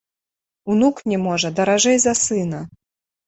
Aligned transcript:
Унук 0.75 1.01
мне, 1.09 1.19
можа, 1.27 1.51
даражэй 1.61 1.97
за 2.05 2.13
сына. 2.23 2.65